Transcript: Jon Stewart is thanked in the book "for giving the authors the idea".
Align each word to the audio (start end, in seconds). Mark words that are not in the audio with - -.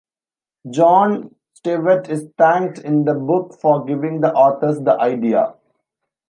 Jon 0.67 1.35
Stewart 1.53 2.09
is 2.09 2.25
thanked 2.35 2.79
in 2.79 3.05
the 3.05 3.13
book 3.13 3.59
"for 3.61 3.85
giving 3.85 4.19
the 4.21 4.33
authors 4.33 4.79
the 4.79 4.99
idea". 4.99 5.53